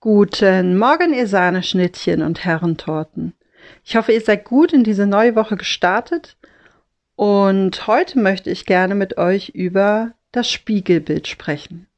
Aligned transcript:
Guten 0.00 0.78
Morgen, 0.78 1.12
ihr 1.12 1.26
Sahneschnittchen 1.26 2.22
und 2.22 2.44
Herrentorten. 2.44 3.34
Ich 3.82 3.96
hoffe, 3.96 4.12
ihr 4.12 4.20
seid 4.20 4.44
gut 4.44 4.72
in 4.72 4.84
diese 4.84 5.08
neue 5.08 5.34
Woche 5.34 5.56
gestartet. 5.56 6.36
Und 7.16 7.88
heute 7.88 8.20
möchte 8.20 8.48
ich 8.48 8.64
gerne 8.64 8.94
mit 8.94 9.18
euch 9.18 9.48
über 9.48 10.14
das 10.30 10.48
Spiegelbild 10.52 11.26
sprechen. 11.26 11.88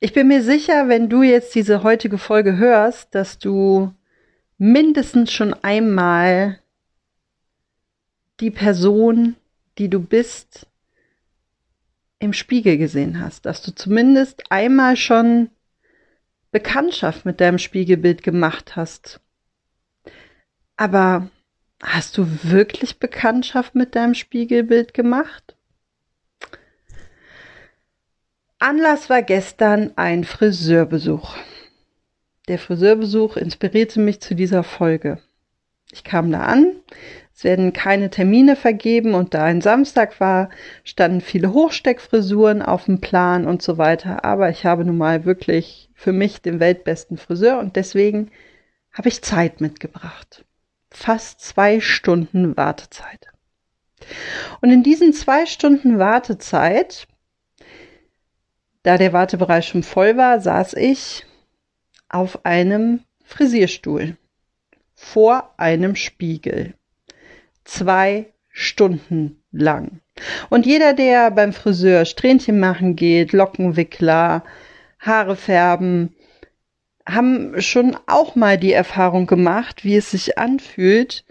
Ich 0.00 0.12
bin 0.12 0.26
mir 0.26 0.42
sicher, 0.42 0.88
wenn 0.88 1.08
du 1.08 1.22
jetzt 1.22 1.54
diese 1.54 1.84
heutige 1.84 2.18
Folge 2.18 2.56
hörst, 2.56 3.14
dass 3.14 3.38
du 3.38 3.94
mindestens 4.56 5.32
schon 5.32 5.54
einmal 5.54 6.58
die 8.40 8.50
Person, 8.50 9.36
die 9.78 9.88
du 9.88 10.00
bist, 10.00 10.66
im 12.18 12.32
Spiegel 12.32 12.78
gesehen 12.78 13.20
hast, 13.20 13.46
dass 13.46 13.62
du 13.62 13.72
zumindest 13.72 14.50
einmal 14.50 14.96
schon 14.96 15.50
Bekanntschaft 16.58 17.24
mit 17.24 17.40
deinem 17.40 17.58
Spiegelbild 17.58 18.24
gemacht 18.24 18.74
hast. 18.74 19.20
Aber 20.76 21.30
hast 21.80 22.18
du 22.18 22.26
wirklich 22.42 22.98
Bekanntschaft 22.98 23.76
mit 23.76 23.94
deinem 23.94 24.14
Spiegelbild 24.14 24.92
gemacht? 24.92 25.54
Anlass 28.58 29.08
war 29.08 29.22
gestern 29.22 29.92
ein 29.94 30.24
Friseurbesuch. 30.24 31.36
Der 32.48 32.58
Friseurbesuch 32.58 33.36
inspirierte 33.36 34.00
mich 34.00 34.20
zu 34.20 34.34
dieser 34.34 34.64
Folge. 34.64 35.22
Ich 35.92 36.02
kam 36.02 36.32
da 36.32 36.40
an, 36.40 36.74
es 37.38 37.44
werden 37.44 37.72
keine 37.72 38.10
Termine 38.10 38.56
vergeben 38.56 39.14
und 39.14 39.32
da 39.32 39.44
ein 39.44 39.60
Samstag 39.60 40.18
war, 40.18 40.50
standen 40.82 41.20
viele 41.20 41.52
Hochsteckfrisuren 41.52 42.62
auf 42.62 42.86
dem 42.86 43.00
Plan 43.00 43.46
und 43.46 43.62
so 43.62 43.78
weiter. 43.78 44.24
Aber 44.24 44.50
ich 44.50 44.66
habe 44.66 44.84
nun 44.84 44.98
mal 44.98 45.24
wirklich 45.24 45.88
für 45.94 46.10
mich 46.10 46.42
den 46.42 46.58
weltbesten 46.58 47.16
Friseur 47.16 47.60
und 47.60 47.76
deswegen 47.76 48.32
habe 48.92 49.08
ich 49.08 49.22
Zeit 49.22 49.60
mitgebracht. 49.60 50.44
Fast 50.90 51.40
zwei 51.40 51.78
Stunden 51.78 52.56
Wartezeit. 52.56 53.28
Und 54.60 54.72
in 54.72 54.82
diesen 54.82 55.12
zwei 55.12 55.46
Stunden 55.46 56.00
Wartezeit, 56.00 57.06
da 58.82 58.98
der 58.98 59.12
Wartebereich 59.12 59.68
schon 59.68 59.84
voll 59.84 60.16
war, 60.16 60.40
saß 60.40 60.74
ich 60.74 61.24
auf 62.08 62.44
einem 62.44 63.04
Frisierstuhl 63.22 64.16
vor 64.96 65.54
einem 65.56 65.94
Spiegel 65.94 66.74
zwei 67.68 68.32
Stunden 68.48 69.42
lang. 69.52 70.00
Und 70.50 70.66
jeder, 70.66 70.94
der 70.94 71.30
beim 71.30 71.52
Friseur 71.52 72.04
Strähnchen 72.04 72.58
machen 72.58 72.96
geht, 72.96 73.32
Lockenwickler, 73.32 74.44
Haare 74.98 75.36
färben, 75.36 76.14
haben 77.06 77.60
schon 77.60 77.96
auch 78.06 78.34
mal 78.34 78.58
die 78.58 78.72
Erfahrung 78.72 79.26
gemacht, 79.26 79.84
wie 79.84 79.96
es 79.96 80.10
sich 80.10 80.38
anfühlt, 80.38 81.24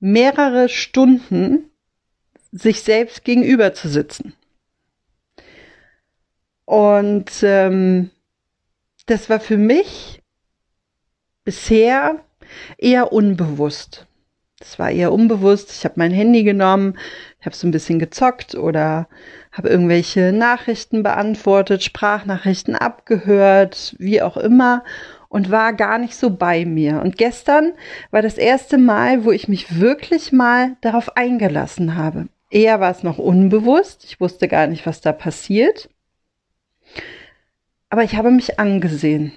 mehrere 0.00 0.68
Stunden 0.68 1.70
sich 2.50 2.82
selbst 2.82 3.24
gegenüber 3.24 3.74
zu 3.74 3.88
sitzen. 3.88 4.34
Und 6.64 7.30
ähm, 7.42 8.10
das 9.06 9.28
war 9.28 9.40
für 9.40 9.58
mich 9.58 10.22
bisher 11.44 12.24
eher 12.78 13.12
unbewusst. 13.12 14.06
Das 14.64 14.78
war 14.78 14.90
eher 14.90 15.12
unbewusst. 15.12 15.70
Ich 15.70 15.84
habe 15.84 15.94
mein 15.96 16.10
Handy 16.10 16.42
genommen, 16.42 16.96
habe 17.44 17.54
so 17.54 17.66
ein 17.66 17.70
bisschen 17.70 17.98
gezockt 17.98 18.54
oder 18.54 19.08
habe 19.52 19.68
irgendwelche 19.68 20.32
Nachrichten 20.32 21.02
beantwortet, 21.02 21.84
Sprachnachrichten 21.84 22.74
abgehört, 22.74 23.94
wie 23.98 24.22
auch 24.22 24.38
immer 24.38 24.82
und 25.28 25.50
war 25.50 25.72
gar 25.72 25.98
nicht 25.98 26.16
so 26.16 26.30
bei 26.30 26.64
mir. 26.64 27.02
Und 27.02 27.18
gestern 27.18 27.72
war 28.10 28.22
das 28.22 28.38
erste 28.38 28.78
Mal, 28.78 29.24
wo 29.24 29.32
ich 29.32 29.48
mich 29.48 29.80
wirklich 29.80 30.32
mal 30.32 30.76
darauf 30.80 31.16
eingelassen 31.16 31.96
habe. 31.96 32.28
Eher 32.50 32.80
war 32.80 32.90
es 32.90 33.02
noch 33.02 33.18
unbewusst, 33.18 34.04
ich 34.04 34.20
wusste 34.20 34.48
gar 34.48 34.66
nicht, 34.66 34.86
was 34.86 35.00
da 35.00 35.12
passiert. 35.12 35.90
Aber 37.90 38.02
ich 38.02 38.16
habe 38.16 38.30
mich 38.30 38.58
angesehen. 38.58 39.32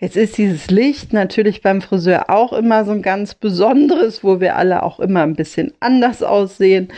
Jetzt 0.00 0.16
ist 0.16 0.38
dieses 0.38 0.70
Licht 0.70 1.12
natürlich 1.12 1.60
beim 1.60 1.82
Friseur 1.82 2.30
auch 2.30 2.52
immer 2.52 2.84
so 2.84 2.92
ein 2.92 3.02
ganz 3.02 3.34
besonderes, 3.34 4.22
wo 4.22 4.40
wir 4.40 4.56
alle 4.56 4.84
auch 4.84 5.00
immer 5.00 5.22
ein 5.22 5.34
bisschen 5.34 5.72
anders 5.80 6.22
aussehen. 6.22 6.88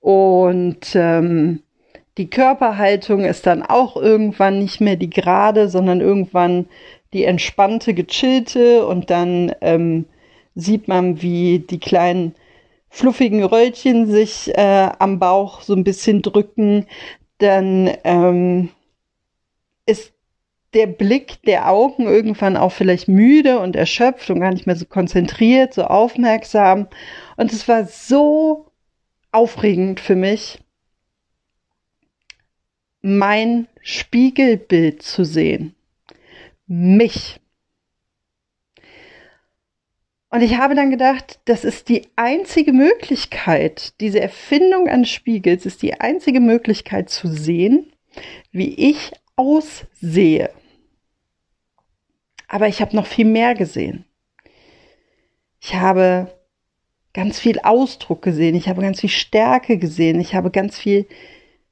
Und 0.00 0.94
ähm, 0.94 1.60
die 2.16 2.30
Körperhaltung 2.30 3.24
ist 3.24 3.46
dann 3.46 3.62
auch 3.62 3.96
irgendwann 3.96 4.58
nicht 4.60 4.80
mehr 4.80 4.96
die 4.96 5.10
gerade, 5.10 5.68
sondern 5.68 6.00
irgendwann 6.00 6.66
die 7.12 7.24
entspannte, 7.24 7.92
gechillte. 7.92 8.86
Und 8.86 9.10
dann 9.10 9.52
ähm, 9.60 10.06
sieht 10.54 10.88
man, 10.88 11.20
wie 11.20 11.58
die 11.58 11.80
kleinen 11.80 12.34
fluffigen 12.88 13.44
Röllchen 13.44 14.10
sich 14.10 14.56
äh, 14.56 14.88
am 14.98 15.18
Bauch 15.18 15.60
so 15.60 15.74
ein 15.74 15.84
bisschen 15.84 16.22
drücken. 16.22 16.86
Dann 17.38 17.90
ähm, 18.04 18.70
ist 19.84 20.13
der 20.74 20.86
Blick 20.88 21.40
der 21.42 21.70
Augen 21.70 22.06
irgendwann 22.06 22.56
auch 22.56 22.72
vielleicht 22.72 23.08
müde 23.08 23.60
und 23.60 23.76
erschöpft 23.76 24.28
und 24.30 24.40
gar 24.40 24.52
nicht 24.52 24.66
mehr 24.66 24.76
so 24.76 24.84
konzentriert, 24.86 25.72
so 25.72 25.84
aufmerksam. 25.84 26.88
Und 27.36 27.52
es 27.52 27.68
war 27.68 27.86
so 27.86 28.66
aufregend 29.30 30.00
für 30.00 30.16
mich, 30.16 30.58
mein 33.02 33.68
Spiegelbild 33.82 35.02
zu 35.02 35.24
sehen. 35.24 35.74
Mich. 36.66 37.40
Und 40.30 40.40
ich 40.40 40.56
habe 40.56 40.74
dann 40.74 40.90
gedacht, 40.90 41.38
das 41.44 41.64
ist 41.64 41.88
die 41.88 42.08
einzige 42.16 42.72
Möglichkeit, 42.72 44.00
diese 44.00 44.20
Erfindung 44.20 44.88
eines 44.88 45.10
Spiegels 45.10 45.64
ist 45.64 45.82
die 45.82 46.00
einzige 46.00 46.40
Möglichkeit 46.40 47.08
zu 47.08 47.28
sehen, 47.28 47.92
wie 48.50 48.74
ich 48.74 49.12
aussehe. 49.36 50.50
Aber 52.54 52.68
ich 52.68 52.80
habe 52.80 52.94
noch 52.94 53.06
viel 53.06 53.24
mehr 53.24 53.56
gesehen. 53.56 54.04
Ich 55.60 55.74
habe 55.74 56.28
ganz 57.12 57.40
viel 57.40 57.58
Ausdruck 57.58 58.22
gesehen, 58.22 58.54
ich 58.54 58.68
habe 58.68 58.80
ganz 58.80 59.00
viel 59.00 59.10
Stärke 59.10 59.76
gesehen, 59.76 60.20
ich 60.20 60.36
habe 60.36 60.52
ganz 60.52 60.78
viel 60.78 61.08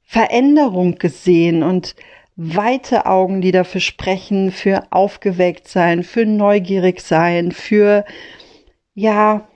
Veränderung 0.01 0.95
gesehen 0.95 1.63
und 1.63 1.95
weite 2.35 3.05
Augen, 3.05 3.39
die 3.39 3.53
dafür 3.53 3.79
sprechen, 3.79 4.51
für 4.51 4.83
aufgeweckt 4.89 5.69
sein, 5.69 6.03
für 6.03 6.25
neugierig 6.25 6.99
sein, 6.99 7.53
für 7.53 8.03
ja 8.93 9.47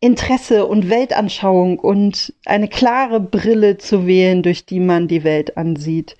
Interesse 0.00 0.64
und 0.64 0.88
Weltanschauung 0.88 1.78
und 1.78 2.32
eine 2.46 2.68
klare 2.68 3.20
Brille 3.20 3.76
zu 3.76 4.06
wählen, 4.06 4.42
durch 4.42 4.64
die 4.64 4.80
man 4.80 5.08
die 5.08 5.24
Welt 5.24 5.58
ansieht 5.58 6.16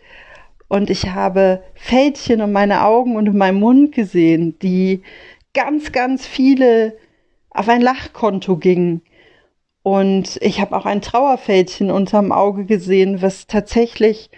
und 0.73 0.89
ich 0.89 1.11
habe 1.11 1.63
Fältchen 1.75 2.41
um 2.41 2.51
meine 2.51 2.87
Augen 2.87 3.17
und 3.17 3.29
um 3.29 3.37
meinen 3.37 3.61
Mund 3.61 3.95
gesehen, 3.95 4.59
die 4.61 5.03
ganz, 5.53 5.93
ganz 5.93 6.27
viele 6.27 6.97
auf 7.51 7.69
ein 7.69 7.83
Lachkonto 7.83 8.57
gingen. 8.57 9.03
Und 9.83 10.39
ich 10.41 10.63
habe 10.63 10.75
auch 10.75 10.87
ein 10.87 11.03
Trauerfältchen 11.03 11.91
unterm 11.91 12.33
Auge 12.33 12.65
gesehen, 12.65 13.21
was 13.21 13.47
tatsächlich 13.47 14.31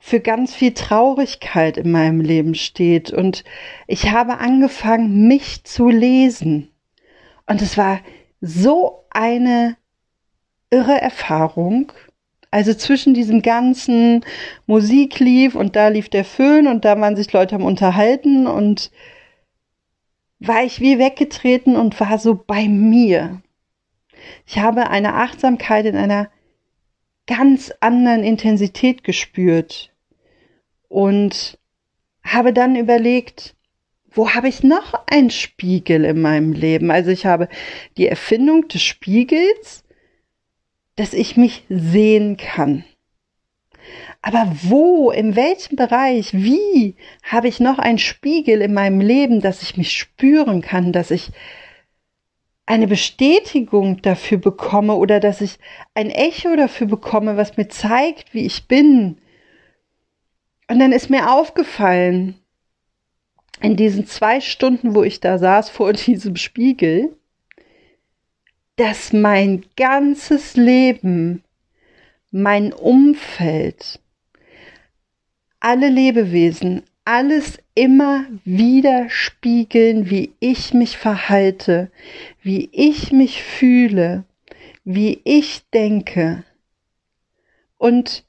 für 0.00 0.20
ganz 0.20 0.54
viel 0.54 0.72
Traurigkeit 0.72 1.76
in 1.76 1.90
meinem 1.90 2.22
Leben 2.22 2.54
steht. 2.54 3.12
Und 3.12 3.44
ich 3.86 4.10
habe 4.10 4.38
angefangen, 4.38 5.28
mich 5.28 5.64
zu 5.64 5.90
lesen. 5.90 6.70
Und 7.46 7.60
es 7.60 7.76
war 7.76 8.00
so 8.40 9.04
eine 9.10 9.76
irre 10.70 10.98
Erfahrung. 10.98 11.92
Also 12.50 12.74
zwischen 12.74 13.14
diesem 13.14 13.42
ganzen 13.42 14.24
Musik 14.66 15.20
lief 15.20 15.54
und 15.54 15.76
da 15.76 15.88
lief 15.88 16.08
der 16.08 16.24
Föhn 16.24 16.66
und 16.66 16.84
da 16.84 17.00
waren 17.00 17.16
sich 17.16 17.32
Leute 17.32 17.54
am 17.54 17.64
Unterhalten 17.64 18.46
und 18.46 18.90
war 20.40 20.64
ich 20.64 20.80
wie 20.80 20.98
weggetreten 20.98 21.76
und 21.76 21.98
war 22.00 22.18
so 22.18 22.34
bei 22.34 22.66
mir. 22.66 23.40
Ich 24.46 24.58
habe 24.58 24.90
eine 24.90 25.14
Achtsamkeit 25.14 25.86
in 25.86 25.96
einer 25.96 26.30
ganz 27.26 27.72
anderen 27.80 28.24
Intensität 28.24 29.04
gespürt 29.04 29.92
und 30.88 31.58
habe 32.24 32.52
dann 32.52 32.74
überlegt, 32.74 33.54
wo 34.10 34.30
habe 34.30 34.48
ich 34.48 34.64
noch 34.64 34.94
einen 35.06 35.30
Spiegel 35.30 36.04
in 36.04 36.20
meinem 36.20 36.52
Leben? 36.52 36.90
Also 36.90 37.10
ich 37.10 37.26
habe 37.26 37.48
die 37.96 38.08
Erfindung 38.08 38.66
des 38.66 38.82
Spiegels 38.82 39.84
dass 41.00 41.14
ich 41.14 41.38
mich 41.38 41.64
sehen 41.70 42.36
kann. 42.36 42.84
Aber 44.20 44.52
wo, 44.64 45.10
in 45.10 45.34
welchem 45.34 45.76
Bereich, 45.76 46.34
wie 46.34 46.94
habe 47.22 47.48
ich 47.48 47.58
noch 47.58 47.78
einen 47.78 47.96
Spiegel 47.96 48.60
in 48.60 48.74
meinem 48.74 49.00
Leben, 49.00 49.40
dass 49.40 49.62
ich 49.62 49.78
mich 49.78 49.96
spüren 49.96 50.60
kann, 50.60 50.92
dass 50.92 51.10
ich 51.10 51.30
eine 52.66 52.86
Bestätigung 52.86 54.02
dafür 54.02 54.36
bekomme 54.36 54.94
oder 54.94 55.20
dass 55.20 55.40
ich 55.40 55.58
ein 55.94 56.10
Echo 56.10 56.54
dafür 56.54 56.86
bekomme, 56.86 57.38
was 57.38 57.56
mir 57.56 57.68
zeigt, 57.68 58.34
wie 58.34 58.44
ich 58.44 58.68
bin, 58.68 59.16
Und 60.68 60.80
dann 60.80 60.92
ist 60.92 61.08
mir 61.08 61.32
aufgefallen, 61.32 62.34
in 63.62 63.76
diesen 63.76 64.06
zwei 64.06 64.42
Stunden, 64.42 64.94
wo 64.94 65.02
ich 65.02 65.20
da 65.20 65.38
saß 65.38 65.70
vor 65.70 65.92
diesem 65.94 66.36
Spiegel, 66.36 67.16
dass 68.80 69.12
mein 69.12 69.62
ganzes 69.76 70.56
Leben, 70.56 71.44
mein 72.30 72.72
Umfeld, 72.72 74.00
alle 75.60 75.90
Lebewesen, 75.90 76.84
alles 77.04 77.58
immer 77.74 78.24
wieder 78.46 79.10
spiegeln, 79.10 80.08
wie 80.08 80.32
ich 80.40 80.72
mich 80.72 80.96
verhalte, 80.96 81.92
wie 82.40 82.70
ich 82.72 83.12
mich 83.12 83.42
fühle, 83.42 84.24
wie 84.84 85.20
ich 85.24 85.68
denke. 85.74 86.44
Und 87.76 88.24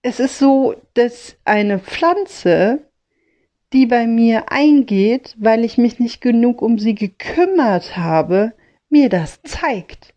es 0.00 0.18
ist 0.18 0.38
so, 0.38 0.80
dass 0.94 1.36
eine 1.44 1.78
Pflanze 1.78 2.86
die 3.74 3.86
bei 3.86 4.06
mir 4.06 4.52
eingeht, 4.52 5.34
weil 5.38 5.64
ich 5.64 5.76
mich 5.76 5.98
nicht 5.98 6.20
genug 6.20 6.62
um 6.62 6.78
sie 6.78 6.94
gekümmert 6.94 7.96
habe, 7.96 8.54
mir 8.88 9.08
das 9.08 9.42
zeigt, 9.42 10.14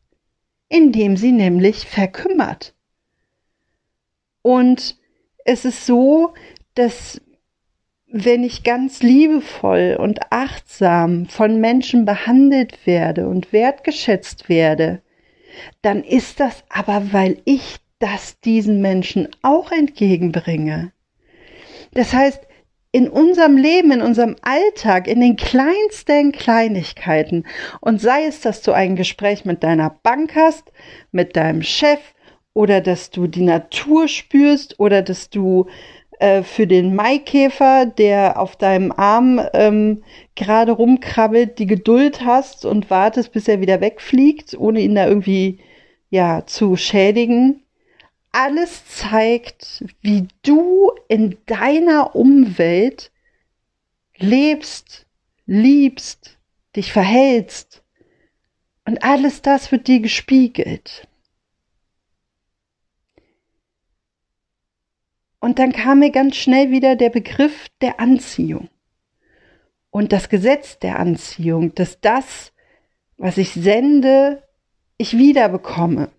indem 0.70 1.18
sie 1.18 1.32
nämlich 1.32 1.86
verkümmert. 1.86 2.76
Und 4.44 4.98
es 5.44 5.66
ist 5.66 5.86
so, 5.86 6.34
dass 6.76 7.20
wenn 8.06 8.44
ich 8.44 8.64
ganz 8.64 9.02
liebevoll 9.02 9.98
und 10.00 10.20
achtsam 10.32 11.26
von 11.26 11.60
Menschen 11.60 12.06
behandelt 12.06 12.86
werde 12.86 13.28
und 13.28 13.52
wertgeschätzt 13.52 14.48
werde, 14.48 15.02
dann 15.82 16.04
ist 16.04 16.40
das 16.40 16.64
aber, 16.70 17.12
weil 17.12 17.42
ich 17.44 17.78
das 18.00 18.40
diesen 18.40 18.82
Menschen 18.82 19.28
auch 19.42 19.72
entgegenbringe. 19.72 20.92
Das 21.94 22.14
heißt, 22.14 22.47
in 22.92 23.10
unserem 23.10 23.58
Leben, 23.58 23.92
in 23.92 24.02
unserem 24.02 24.36
Alltag, 24.42 25.08
in 25.08 25.20
den 25.20 25.36
kleinsten 25.36 26.32
Kleinigkeiten. 26.32 27.46
Und 27.82 28.02
sei 28.02 28.26
es, 28.26 28.42
dass 28.42 28.62
du 28.62 28.72
ein 28.72 28.96
Gespräch 28.96 29.46
mit 29.46 29.64
deiner 29.64 29.90
Bank 30.04 30.36
hast, 30.36 30.72
mit 31.12 31.36
deinem 31.36 31.62
Chef 31.62 32.00
oder 32.54 32.82
dass 32.82 33.12
du 33.12 33.28
die 33.28 33.44
Natur 33.44 34.08
spürst 34.08 34.80
oder 34.80 35.02
dass 35.02 35.30
du 35.30 35.68
äh, 36.20 36.42
für 36.42 36.66
den 36.66 36.96
Maikäfer, 36.96 37.86
der 37.86 38.40
auf 38.40 38.56
deinem 38.56 38.92
Arm 38.92 39.42
ähm, 39.54 40.04
gerade 40.36 40.72
rumkrabbelt, 40.72 41.60
die 41.60 41.68
Geduld 41.68 42.26
hast 42.26 42.66
und 42.66 42.90
wartest, 42.90 43.32
bis 43.32 43.48
er 43.48 43.62
wieder 43.62 43.82
wegfliegt, 43.82 44.56
ohne 44.58 44.80
ihn 44.80 44.96
da 44.96 45.08
irgendwie 45.08 45.60
ja 46.10 46.44
zu 46.46 46.76
schädigen 46.78 47.62
alles 48.32 48.86
zeigt, 48.86 49.84
wie 50.02 50.28
du 50.44 50.92
in 51.08 51.38
deiner 51.46 52.16
Umwelt 52.16 53.12
lebst, 54.18 55.06
liebst, 55.46 56.38
dich 56.76 56.92
verhältst. 56.92 57.84
Und 58.86 59.04
alles 59.04 59.42
das 59.42 59.72
wird 59.72 59.88
dir 59.88 60.00
gespiegelt. 60.00 61.08
Und 65.40 65.60
dann 65.60 65.72
kam 65.72 66.00
mir 66.00 66.12
ganz 66.12 66.36
schnell 66.36 66.72
wieder 66.72 66.96
der 66.96 67.10
Begriff 67.10 67.68
der 67.82 68.00
Anziehung 68.00 68.70
und 69.92 70.12
das 70.12 70.30
Gesetz 70.30 70.80
der 70.80 71.00
Anziehung, 71.00 71.74
dass 71.76 72.00
das, 72.00 72.54
was 73.18 73.38
ich 73.38 73.54
sende, 73.54 74.44
ich 74.98 75.18
wieder 75.18 75.50
bekomme. 75.50 76.10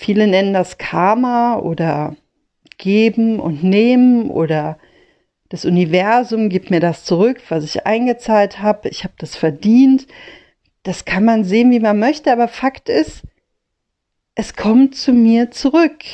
Viele 0.00 0.28
nennen 0.28 0.52
das 0.54 0.78
Karma 0.78 1.58
oder 1.58 2.14
geben 2.76 3.40
und 3.40 3.64
nehmen 3.64 4.30
oder 4.30 4.78
das 5.48 5.64
Universum 5.64 6.50
gibt 6.50 6.70
mir 6.70 6.78
das 6.78 7.04
zurück, 7.04 7.42
was 7.48 7.64
ich 7.64 7.84
eingezahlt 7.84 8.60
habe. 8.60 8.90
Ich 8.90 9.02
habe 9.02 9.14
das 9.18 9.34
verdient. 9.34 10.06
Das 10.84 11.04
kann 11.04 11.24
man 11.24 11.42
sehen, 11.42 11.72
wie 11.72 11.80
man 11.80 11.98
möchte, 11.98 12.30
aber 12.30 12.46
Fakt 12.46 12.88
ist, 12.88 13.22
es 14.36 14.54
kommt 14.54 14.94
zu 14.94 15.12
mir 15.12 15.50
zurück. 15.50 16.04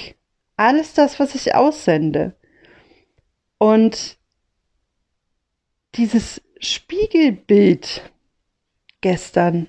Alles 0.57 0.95
das, 0.95 1.21
was 1.21 1.35
ich 1.35 1.55
aussende. 1.55 2.35
Und 3.59 4.17
dieses 5.97 6.41
Spiegelbild 6.59 8.11
gestern, 9.03 9.69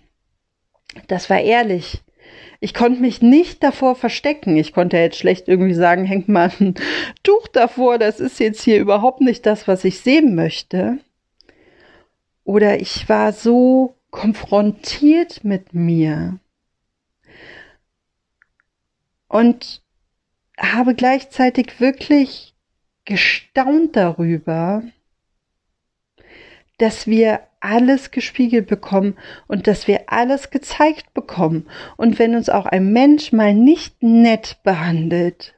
das 1.09 1.29
war 1.29 1.41
ehrlich 1.41 2.05
ich 2.60 2.74
konnte 2.74 3.01
mich 3.01 3.22
nicht 3.22 3.63
davor 3.63 3.95
verstecken. 3.95 4.57
Ich 4.57 4.74
konnte 4.74 4.98
jetzt 4.98 5.18
schlecht 5.18 5.48
irgendwie 5.48 5.74
sagen, 5.74 6.06
hängt 6.06 6.27
mal 6.27 6.51
ein 6.60 6.75
Tuch 7.24 7.48
davor, 7.48 7.98
das 7.98 8.19
ist 8.19 8.39
jetzt 8.39 8.63
hier 8.63 8.80
überhaupt 8.80 9.22
nicht 9.22 9.45
das, 9.45 9.68
was 9.68 9.83
ich 9.83 10.00
sehen 10.00 10.36
möchte. 10.36 11.00
Oder 12.44 12.80
ich 12.80 13.10
war 13.10 13.33
so 13.33 13.95
konfrontiert 14.12 15.44
mit 15.44 15.74
mir 15.74 16.39
und 19.28 19.81
habe 20.57 20.95
gleichzeitig 20.95 21.80
wirklich 21.80 22.56
gestaunt 23.04 23.95
darüber, 23.95 24.83
dass 26.78 27.07
wir 27.07 27.42
alles 27.65 28.12
gespiegelt 28.12 28.67
bekommen 28.67 29.17
und 29.47 29.67
dass 29.67 29.88
wir 29.88 30.03
alles 30.07 30.50
gezeigt 30.51 31.13
bekommen. 31.13 31.67
Und 31.97 32.19
wenn 32.19 32.35
uns 32.35 32.50
auch 32.50 32.65
ein 32.65 32.94
Mensch 32.94 33.31
mal 33.31 33.53
nicht 33.53 34.01
nett 34.01 34.57
behandelt, 34.63 35.56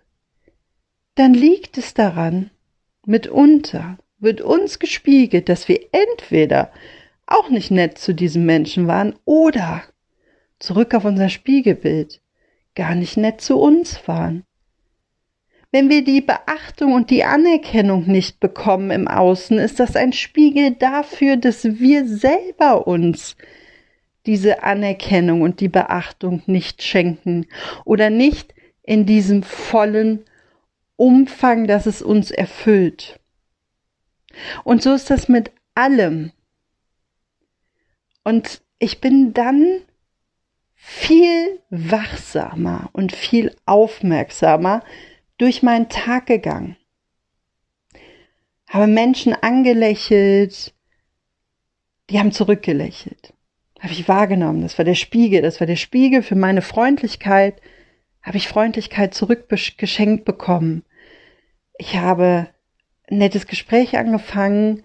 dann 1.15 1.33
liegt 1.33 1.77
es 1.77 1.93
daran, 1.93 2.51
mitunter 3.05 3.97
wird 4.19 4.41
uns 4.41 4.79
gespiegelt, 4.79 5.49
dass 5.49 5.67
wir 5.67 5.79
entweder 5.91 6.71
auch 7.25 7.49
nicht 7.49 7.71
nett 7.71 7.97
zu 7.97 8.13
diesem 8.13 8.45
Menschen 8.45 8.87
waren 8.87 9.15
oder 9.25 9.83
zurück 10.59 10.93
auf 10.93 11.05
unser 11.05 11.29
Spiegelbild 11.29 12.21
gar 12.75 12.95
nicht 12.95 13.17
nett 13.17 13.41
zu 13.41 13.59
uns 13.59 14.07
waren. 14.07 14.43
Wenn 15.71 15.89
wir 15.89 16.03
die 16.03 16.21
Beachtung 16.21 16.93
und 16.93 17.09
die 17.09 17.25
Anerkennung 17.25 18.07
nicht 18.07 18.39
bekommen 18.39 18.89
im 18.89 19.07
Außen, 19.07 19.59
ist 19.59 19.79
das 19.79 19.95
ein 19.95 20.13
Spiegel 20.13 20.71
dafür, 20.71 21.35
dass 21.35 21.65
wir 21.65 22.07
selber 22.07 22.87
uns 22.87 23.35
diese 24.25 24.63
Anerkennung 24.63 25.41
und 25.41 25.59
die 25.59 25.69
Beachtung 25.69 26.41
nicht 26.45 26.83
schenken 26.83 27.47
oder 27.85 28.09
nicht 28.09 28.53
in 28.83 29.05
diesem 29.05 29.43
vollen 29.43 30.23
Umfang, 30.95 31.67
dass 31.67 31.85
es 31.85 32.01
uns 32.01 32.31
erfüllt. 32.31 33.19
Und 34.63 34.81
so 34.81 34.93
ist 34.93 35.09
das 35.09 35.27
mit 35.27 35.51
allem. 35.75 36.31
Und 38.23 38.61
ich 38.79 39.01
bin 39.01 39.33
dann 39.33 39.81
viel 40.75 41.59
wachsamer 41.69 42.89
und 42.93 43.11
viel 43.11 43.55
aufmerksamer, 43.65 44.83
durch 45.37 45.63
meinen 45.63 45.89
Tag 45.89 46.25
gegangen, 46.25 46.77
habe 48.67 48.87
Menschen 48.87 49.33
angelächelt, 49.33 50.73
die 52.09 52.19
haben 52.19 52.31
zurückgelächelt. 52.31 53.33
Habe 53.79 53.93
ich 53.93 54.07
wahrgenommen, 54.07 54.61
das 54.61 54.77
war 54.77 54.85
der 54.85 54.95
Spiegel, 54.95 55.41
das 55.41 55.59
war 55.59 55.67
der 55.67 55.75
Spiegel 55.75 56.23
für 56.23 56.35
meine 56.35 56.61
Freundlichkeit, 56.61 57.61
habe 58.23 58.37
ich 58.37 58.47
Freundlichkeit 58.47 59.13
zurückgeschenkt 59.13 60.25
bekommen. 60.25 60.83
Ich 61.77 61.95
habe 61.97 62.47
ein 63.09 63.19
nettes 63.19 63.45
Gespräch 63.47 63.97
angefangen 63.97 64.83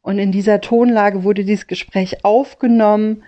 und 0.00 0.18
in 0.18 0.32
dieser 0.32 0.60
Tonlage 0.60 1.24
wurde 1.24 1.44
dieses 1.44 1.66
Gespräch 1.66 2.24
aufgenommen 2.24 3.24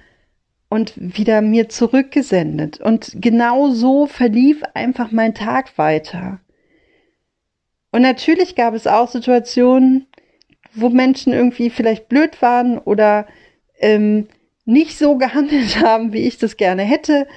und 0.68 0.94
wieder 0.96 1.42
mir 1.42 1.68
zurückgesendet. 1.68 2.80
Und 2.80 3.16
genau 3.16 3.70
so 3.70 4.06
verlief 4.06 4.62
einfach 4.72 5.10
mein 5.10 5.34
Tag 5.34 5.76
weiter. 5.76 6.40
Und 7.92 8.02
natürlich 8.02 8.56
gab 8.56 8.74
es 8.74 8.86
auch 8.86 9.08
Situationen, 9.08 10.06
wo 10.74 10.88
Menschen 10.88 11.32
irgendwie 11.32 11.70
vielleicht 11.70 12.08
blöd 12.08 12.40
waren 12.42 12.78
oder 12.78 13.26
ähm, 13.78 14.26
nicht 14.64 14.98
so 14.98 15.16
gehandelt 15.18 15.80
haben, 15.80 16.12
wie 16.12 16.26
ich 16.26 16.38
das 16.38 16.56
gerne 16.56 16.82
hätte. 16.82 17.28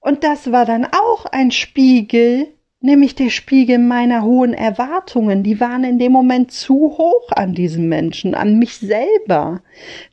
Und 0.00 0.24
das 0.24 0.50
war 0.50 0.64
dann 0.64 0.86
auch 0.86 1.26
ein 1.26 1.50
Spiegel, 1.50 2.48
nämlich 2.80 3.14
der 3.14 3.30
Spiegel 3.30 3.78
meiner 3.78 4.22
hohen 4.22 4.54
Erwartungen. 4.54 5.42
Die 5.42 5.60
waren 5.60 5.84
in 5.84 5.98
dem 5.98 6.12
Moment 6.12 6.52
zu 6.52 6.74
hoch 6.74 7.30
an 7.32 7.54
diesen 7.54 7.88
Menschen, 7.88 8.34
an 8.34 8.58
mich 8.58 8.76
selber, 8.76 9.62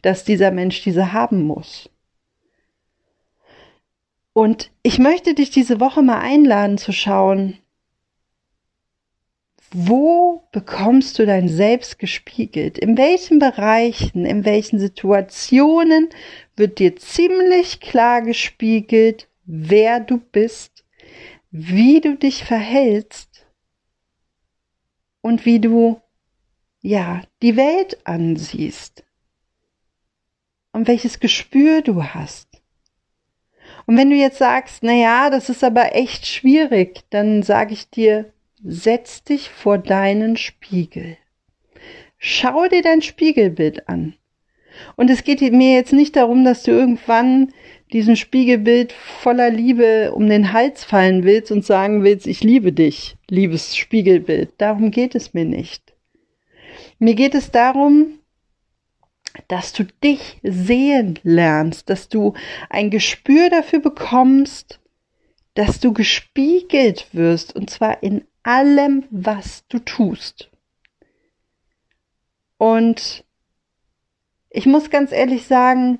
dass 0.01 0.23
dieser 0.23 0.51
Mensch 0.51 0.83
diese 0.83 1.13
haben 1.13 1.43
muss. 1.43 1.89
Und 4.33 4.71
ich 4.83 4.99
möchte 4.99 5.33
dich 5.33 5.49
diese 5.49 5.79
Woche 5.79 6.01
mal 6.01 6.19
einladen 6.19 6.77
zu 6.77 6.91
schauen, 6.91 7.57
wo 9.71 10.47
bekommst 10.51 11.19
du 11.19 11.25
dein 11.25 11.47
Selbst 11.47 11.99
gespiegelt? 11.99 12.77
In 12.77 12.97
welchen 12.97 13.39
Bereichen, 13.39 14.25
in 14.25 14.45
welchen 14.45 14.79
Situationen 14.79 16.09
wird 16.55 16.79
dir 16.79 16.95
ziemlich 16.95 17.79
klar 17.79 18.21
gespiegelt, 18.21 19.27
wer 19.45 19.99
du 19.99 20.17
bist, 20.17 20.85
wie 21.51 22.01
du 22.01 22.15
dich 22.15 22.43
verhältst 22.43 23.45
und 25.21 25.45
wie 25.45 25.59
du 25.59 26.01
ja 26.81 27.21
die 27.41 27.55
Welt 27.55 28.05
ansiehst 28.05 29.03
und 30.71 30.87
welches 30.87 31.19
Gespür 31.19 31.81
du 31.81 32.03
hast. 32.03 32.47
Und 33.85 33.97
wenn 33.97 34.09
du 34.09 34.15
jetzt 34.15 34.37
sagst, 34.37 34.83
na 34.83 34.93
ja, 34.93 35.29
das 35.29 35.49
ist 35.49 35.63
aber 35.63 35.95
echt 35.95 36.25
schwierig, 36.25 37.01
dann 37.09 37.43
sage 37.43 37.73
ich 37.73 37.89
dir, 37.89 38.31
setz 38.63 39.23
dich 39.23 39.49
vor 39.49 39.77
deinen 39.77 40.37
Spiegel. 40.37 41.17
Schau 42.17 42.67
dir 42.67 42.81
dein 42.81 43.01
Spiegelbild 43.01 43.87
an. 43.87 44.15
Und 44.95 45.09
es 45.09 45.23
geht 45.23 45.41
mir 45.41 45.73
jetzt 45.73 45.93
nicht 45.93 46.15
darum, 46.15 46.43
dass 46.43 46.63
du 46.63 46.71
irgendwann 46.71 47.53
diesen 47.91 48.15
Spiegelbild 48.15 48.91
voller 48.91 49.49
Liebe 49.49 50.11
um 50.13 50.29
den 50.29 50.53
Hals 50.53 50.83
fallen 50.83 51.23
willst 51.23 51.51
und 51.51 51.65
sagen 51.65 52.03
willst, 52.03 52.27
ich 52.27 52.43
liebe 52.43 52.71
dich, 52.71 53.17
liebes 53.29 53.75
Spiegelbild. 53.75 54.53
Darum 54.57 54.91
geht 54.91 55.15
es 55.15 55.33
mir 55.33 55.45
nicht. 55.45 55.93
Mir 56.99 57.15
geht 57.15 57.35
es 57.35 57.51
darum, 57.51 58.19
dass 59.47 59.73
du 59.73 59.85
dich 60.03 60.37
sehen 60.43 61.17
lernst, 61.23 61.89
dass 61.89 62.09
du 62.09 62.33
ein 62.69 62.89
Gespür 62.89 63.49
dafür 63.49 63.79
bekommst, 63.79 64.79
dass 65.55 65.79
du 65.79 65.93
gespiegelt 65.93 67.07
wirst, 67.11 67.55
und 67.55 67.69
zwar 67.69 68.03
in 68.03 68.23
allem, 68.49 69.03
was 69.11 69.63
du 69.67 69.77
tust. 69.77 70.49
Und 72.57 73.23
ich 74.49 74.65
muss 74.65 74.89
ganz 74.89 75.11
ehrlich 75.11 75.45
sagen, 75.45 75.99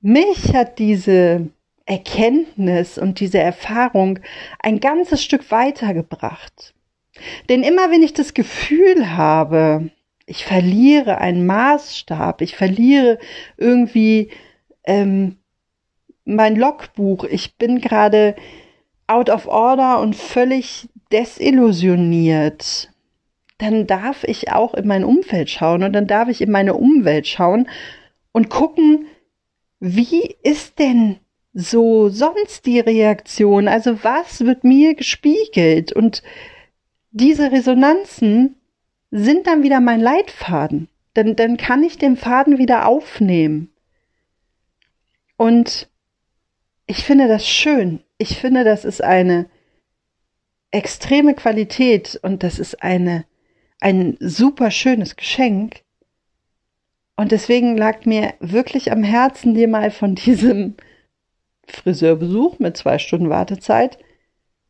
mich 0.00 0.54
hat 0.54 0.78
diese 0.78 1.50
Erkenntnis 1.84 2.96
und 2.96 3.20
diese 3.20 3.38
Erfahrung 3.40 4.20
ein 4.58 4.80
ganzes 4.80 5.22
Stück 5.22 5.50
weitergebracht. 5.50 6.74
Denn 7.50 7.62
immer 7.62 7.90
wenn 7.90 8.02
ich 8.02 8.14
das 8.14 8.32
Gefühl 8.32 9.14
habe, 9.14 9.90
ich 10.24 10.46
verliere 10.46 11.18
einen 11.18 11.44
Maßstab, 11.44 12.40
ich 12.40 12.56
verliere 12.56 13.18
irgendwie 13.58 14.30
ähm, 14.84 15.36
mein 16.24 16.56
Logbuch, 16.56 17.24
ich 17.24 17.56
bin 17.56 17.82
gerade 17.82 18.34
out 19.06 19.28
of 19.28 19.46
order 19.46 20.00
und 20.00 20.16
völlig 20.16 20.88
desillusioniert, 21.12 22.90
dann 23.58 23.86
darf 23.86 24.24
ich 24.24 24.50
auch 24.52 24.74
in 24.74 24.86
mein 24.86 25.04
Umfeld 25.04 25.50
schauen 25.50 25.84
und 25.84 25.92
dann 25.92 26.06
darf 26.06 26.28
ich 26.28 26.40
in 26.40 26.50
meine 26.50 26.74
Umwelt 26.74 27.26
schauen 27.26 27.68
und 28.32 28.50
gucken, 28.50 29.06
wie 29.80 30.36
ist 30.42 30.78
denn 30.78 31.16
so 31.52 32.08
sonst 32.08 32.66
die 32.66 32.80
Reaktion? 32.80 33.68
Also 33.68 34.02
was 34.02 34.44
wird 34.44 34.64
mir 34.64 34.94
gespiegelt? 34.94 35.92
Und 35.92 36.22
diese 37.12 37.52
Resonanzen 37.52 38.56
sind 39.10 39.46
dann 39.46 39.62
wieder 39.62 39.80
mein 39.80 40.00
Leitfaden. 40.00 40.88
Dann, 41.14 41.36
dann 41.36 41.56
kann 41.56 41.84
ich 41.84 41.96
den 41.96 42.16
Faden 42.16 42.58
wieder 42.58 42.88
aufnehmen. 42.88 43.72
Und 45.36 45.88
ich 46.86 47.04
finde 47.04 47.28
das 47.28 47.46
schön. 47.48 48.00
Ich 48.18 48.38
finde, 48.38 48.64
das 48.64 48.84
ist 48.84 49.02
eine 49.02 49.46
extreme 50.74 51.34
Qualität 51.34 52.18
und 52.22 52.42
das 52.42 52.58
ist 52.58 52.82
eine, 52.82 53.24
ein 53.80 54.16
super 54.20 54.70
schönes 54.70 55.16
Geschenk. 55.16 55.82
Und 57.16 57.30
deswegen 57.30 57.76
lag 57.76 58.04
mir 58.06 58.34
wirklich 58.40 58.90
am 58.90 59.04
Herzen, 59.04 59.54
dir 59.54 59.68
mal 59.68 59.90
von 59.90 60.14
diesem 60.14 60.76
Friseurbesuch 61.66 62.58
mit 62.58 62.76
zwei 62.76 62.98
Stunden 62.98 63.30
Wartezeit 63.30 63.98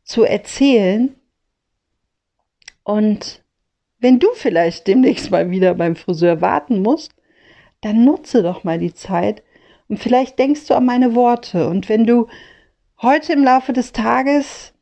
zu 0.03 0.23
erzählen. 0.23 1.15
Und 2.83 3.43
wenn 3.97 4.19
du 4.19 4.27
vielleicht 4.35 4.87
demnächst 4.87 5.31
mal 5.31 5.49
wieder 5.49 5.73
beim 5.73 5.95
Friseur 5.95 6.39
warten 6.39 6.81
musst, 6.83 7.13
dann 7.81 8.05
nutze 8.05 8.43
doch 8.43 8.63
mal 8.63 8.77
die 8.77 8.93
Zeit 8.93 9.41
und 9.87 9.97
vielleicht 9.97 10.37
denkst 10.39 10.67
du 10.67 10.75
an 10.75 10.85
meine 10.85 11.15
Worte. 11.15 11.67
Und 11.67 11.89
wenn 11.89 12.05
du 12.05 12.27
heute 13.01 13.33
im 13.33 13.43
Laufe 13.43 13.73
des 13.73 13.91
Tages 13.91 14.74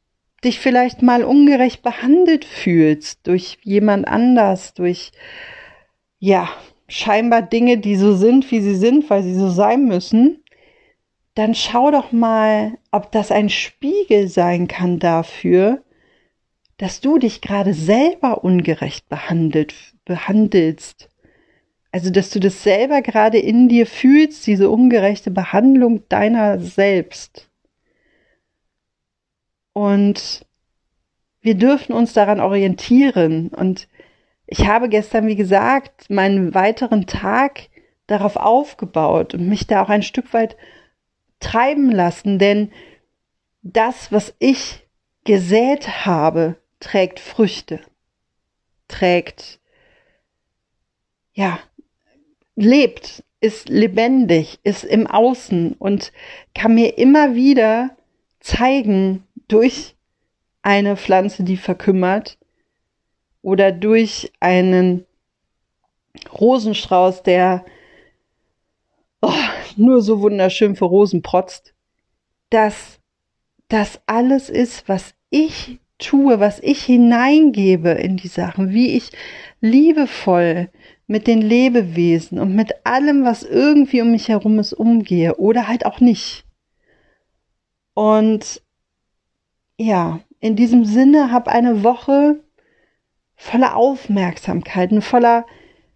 dich 0.43 0.59
vielleicht 0.59 1.01
mal 1.01 1.23
ungerecht 1.23 1.81
behandelt 1.83 2.45
fühlst 2.45 3.25
durch 3.27 3.57
jemand 3.63 4.07
anders, 4.07 4.73
durch, 4.73 5.11
ja, 6.19 6.49
scheinbar 6.87 7.41
Dinge, 7.41 7.77
die 7.77 7.95
so 7.95 8.15
sind, 8.15 8.51
wie 8.51 8.61
sie 8.61 8.75
sind, 8.75 9.09
weil 9.09 9.23
sie 9.23 9.35
so 9.35 9.49
sein 9.49 9.85
müssen, 9.85 10.43
dann 11.35 11.55
schau 11.55 11.91
doch 11.91 12.11
mal, 12.11 12.77
ob 12.91 13.11
das 13.11 13.31
ein 13.31 13.49
Spiegel 13.49 14.27
sein 14.27 14.67
kann 14.67 14.99
dafür, 14.99 15.83
dass 16.77 17.01
du 17.01 17.17
dich 17.17 17.41
gerade 17.41 17.73
selber 17.73 18.43
ungerecht 18.43 19.09
behandelt, 19.09 19.73
behandelst. 20.05 21.09
Also, 21.91 22.09
dass 22.09 22.31
du 22.31 22.39
das 22.39 22.63
selber 22.63 23.01
gerade 23.01 23.37
in 23.37 23.69
dir 23.69 23.85
fühlst, 23.85 24.47
diese 24.47 24.69
ungerechte 24.69 25.31
Behandlung 25.31 26.07
deiner 26.09 26.59
selbst. 26.59 27.49
Und 29.73 30.45
wir 31.41 31.55
dürfen 31.55 31.93
uns 31.93 32.13
daran 32.13 32.39
orientieren. 32.39 33.49
Und 33.49 33.87
ich 34.47 34.67
habe 34.67 34.89
gestern, 34.89 35.27
wie 35.27 35.35
gesagt, 35.35 36.09
meinen 36.09 36.53
weiteren 36.53 37.05
Tag 37.05 37.69
darauf 38.07 38.35
aufgebaut 38.35 39.33
und 39.33 39.47
mich 39.47 39.67
da 39.67 39.83
auch 39.83 39.89
ein 39.89 40.03
Stück 40.03 40.33
weit 40.33 40.55
treiben 41.39 41.91
lassen, 41.91 42.39
denn 42.39 42.71
das, 43.61 44.11
was 44.11 44.33
ich 44.39 44.85
gesät 45.23 46.05
habe, 46.05 46.57
trägt 46.79 47.19
Früchte, 47.19 47.79
trägt, 48.87 49.59
ja, 51.33 51.59
lebt, 52.55 53.23
ist 53.39 53.69
lebendig, 53.69 54.59
ist 54.63 54.83
im 54.83 55.07
Außen 55.07 55.73
und 55.73 56.11
kann 56.53 56.75
mir 56.75 56.97
immer 56.97 57.35
wieder 57.35 57.95
zeigen 58.39 59.25
durch 59.47 59.95
eine 60.61 60.97
Pflanze, 60.97 61.43
die 61.43 61.57
verkümmert 61.57 62.37
oder 63.41 63.71
durch 63.71 64.31
einen 64.39 65.05
Rosenstrauß, 66.31 67.23
der 67.23 67.65
oh, 69.21 69.31
nur 69.75 70.01
so 70.01 70.21
wunderschön 70.21 70.75
für 70.75 70.85
Rosen 70.85 71.21
protzt, 71.21 71.73
dass 72.49 72.99
das 73.67 74.01
alles 74.05 74.49
ist, 74.49 74.87
was 74.87 75.15
ich 75.29 75.79
tue, 75.97 76.39
was 76.39 76.59
ich 76.59 76.83
hineingebe 76.83 77.89
in 77.89 78.17
die 78.17 78.27
Sachen, 78.27 78.71
wie 78.71 78.95
ich 78.95 79.11
liebevoll 79.61 80.69
mit 81.07 81.27
den 81.27 81.41
Lebewesen 81.41 82.39
und 82.39 82.55
mit 82.55 82.85
allem, 82.85 83.23
was 83.23 83.43
irgendwie 83.43 84.01
um 84.01 84.11
mich 84.11 84.29
herum 84.29 84.59
ist, 84.59 84.73
umgehe 84.73 85.35
oder 85.35 85.67
halt 85.67 85.85
auch 85.85 85.99
nicht. 85.99 86.45
Und 87.93 88.61
ja, 89.77 90.19
in 90.39 90.55
diesem 90.55 90.85
Sinne 90.85 91.31
hab 91.31 91.47
eine 91.47 91.83
Woche 91.83 92.43
voller 93.35 93.75
Aufmerksamkeiten, 93.75 95.01
voller 95.01 95.45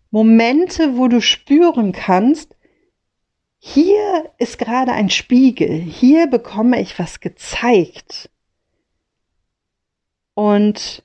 Momente, 0.10 0.98
wo 0.98 1.07
du 1.07 1.22
spüren 1.22 1.91
kannst, 1.91 2.55
hier 3.60 4.31
ist 4.38 4.57
gerade 4.57 4.93
ein 4.93 5.10
Spiegel, 5.10 5.72
hier 5.72 6.27
bekomme 6.27 6.79
ich 6.81 6.98
was 7.00 7.19
gezeigt. 7.19 8.29
Und 10.36 11.03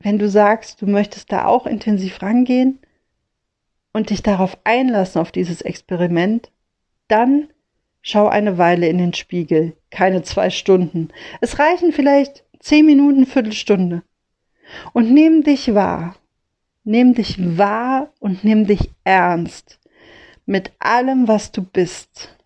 wenn 0.00 0.18
du 0.18 0.28
sagst, 0.28 0.82
du 0.82 0.86
möchtest 0.86 1.32
da 1.32 1.46
auch 1.46 1.66
intensiv 1.66 2.22
rangehen 2.22 2.78
und 3.92 4.10
dich 4.10 4.22
darauf 4.22 4.58
einlassen, 4.64 5.20
auf 5.20 5.32
dieses 5.32 5.62
Experiment, 5.62 6.52
dann 7.08 7.48
schau 8.06 8.28
eine 8.28 8.56
Weile 8.56 8.88
in 8.88 8.98
den 8.98 9.14
Spiegel, 9.14 9.76
keine 9.90 10.22
zwei 10.22 10.50
Stunden. 10.50 11.08
Es 11.40 11.58
reichen 11.58 11.90
vielleicht 11.90 12.44
zehn 12.60 12.86
Minuten, 12.86 13.26
Viertelstunde. 13.26 14.04
Und 14.92 15.12
nimm 15.12 15.42
dich 15.42 15.74
wahr. 15.74 16.14
Nimm 16.84 17.14
dich 17.14 17.36
wahr 17.58 18.12
und 18.20 18.44
nimm 18.44 18.64
dich 18.64 18.90
ernst 19.02 19.80
mit 20.44 20.70
allem, 20.78 21.26
was 21.26 21.50
du 21.50 21.62
bist. 21.62 22.36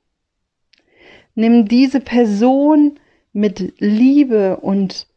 Nimm 1.35 1.69
diese 1.69 2.01
Person 2.01 2.99
mit 3.35 3.75
Liebe 3.81 4.57
und 4.57 5.09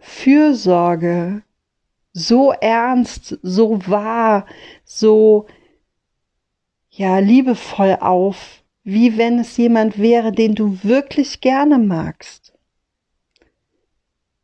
Fürsorge 0.00 1.42
so 2.12 2.50
ernst, 2.50 3.38
so 3.42 3.86
wahr, 3.86 4.46
so 4.84 5.46
ja 6.90 7.20
liebevoll 7.20 7.98
auf, 8.00 8.64
wie 8.90 9.18
wenn 9.18 9.38
es 9.38 9.54
jemand 9.58 9.98
wäre, 9.98 10.32
den 10.32 10.54
du 10.54 10.78
wirklich 10.82 11.42
gerne 11.42 11.78
magst. 11.78 12.54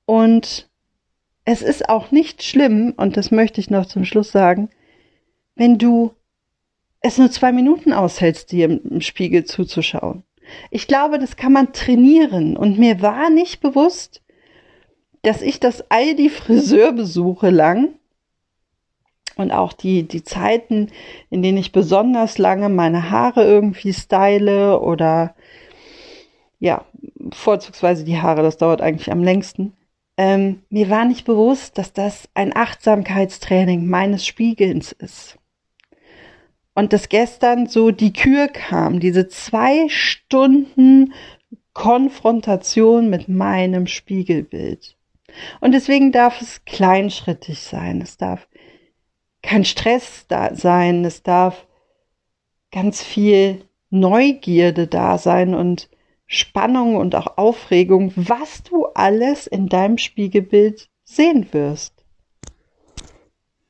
Und 0.04 0.68
es 1.46 1.62
ist 1.62 1.88
auch 1.88 2.10
nicht 2.10 2.42
schlimm, 2.42 2.92
und 2.98 3.16
das 3.16 3.30
möchte 3.30 3.58
ich 3.58 3.70
noch 3.70 3.86
zum 3.86 4.04
Schluss 4.04 4.32
sagen, 4.32 4.68
wenn 5.54 5.78
du 5.78 6.12
es 7.00 7.16
nur 7.16 7.30
zwei 7.30 7.52
Minuten 7.52 7.94
aushältst, 7.94 8.52
dir 8.52 8.66
im 8.66 9.00
Spiegel 9.00 9.46
zuzuschauen. 9.46 10.24
Ich 10.70 10.88
glaube, 10.88 11.18
das 11.18 11.36
kann 11.36 11.54
man 11.54 11.72
trainieren. 11.72 12.54
Und 12.54 12.78
mir 12.78 13.00
war 13.00 13.30
nicht 13.30 13.62
bewusst, 13.62 14.20
dass 15.22 15.40
ich 15.40 15.58
das 15.58 15.90
all 15.90 16.14
die 16.16 16.28
Friseurbesuche 16.28 17.48
lang 17.48 17.94
und 19.37 19.53
auch 19.53 19.73
die, 19.73 20.05
die 20.05 20.23
Zeiten, 20.23 20.91
in 21.31 21.43
denen 21.43 21.59
ich 21.59 21.73
besonders 21.73 22.38
lange 22.38 22.69
meine 22.69 23.11
Haare 23.11 23.45
irgendwie 23.45 23.93
style 23.93 24.81
oder 24.81 25.35
ja, 26.61 26.85
vorzugsweise 27.33 28.05
die 28.05 28.21
Haare, 28.21 28.43
das 28.43 28.57
dauert 28.57 28.81
eigentlich 28.81 29.11
am 29.12 29.23
längsten. 29.23 29.75
Ähm, 30.17 30.62
mir 30.71 30.88
war 30.91 31.05
nicht 31.05 31.25
bewusst, 31.25 31.76
dass 31.76 31.93
das 31.93 32.29
ein 32.35 32.55
Achtsamkeitstraining 32.55 33.87
meines 33.87 34.25
Spiegelns 34.26 34.93
ist. 34.93 35.38
Und 36.75 36.93
dass 36.93 37.09
gestern 37.09 37.67
so 37.67 37.91
die 37.91 38.12
Kür 38.12 38.49
kam, 38.49 39.00
diese 39.00 39.29
zwei 39.29 39.88
Stunden 39.88 41.12
Konfrontation 41.73 43.11
mit 43.11 43.29
meinem 43.29 43.87
Spiegelbild. 43.87 44.97
Und 45.61 45.73
deswegen 45.73 46.12
darf 46.12 46.41
es 46.41 46.64
kleinschrittig 46.64 47.61
sein. 47.61 48.00
Es 48.00 48.17
darf 48.17 48.47
kein 49.44 49.64
Stress 49.64 50.26
da 50.26 50.54
sein. 50.54 51.04
Es 51.04 51.22
darf 51.22 51.66
ganz 52.72 53.02
viel 53.02 53.68
Neugierde 53.90 54.86
da 54.88 55.18
sein 55.18 55.54
und 55.54 55.88
Spannung 56.26 56.96
und 56.96 57.14
auch 57.14 57.38
Aufregung, 57.38 58.12
was 58.16 58.62
du 58.62 58.86
alles 58.86 59.46
in 59.46 59.68
deinem 59.68 59.98
Spiegelbild 59.98 60.88
sehen 61.04 61.46
wirst. 61.52 61.93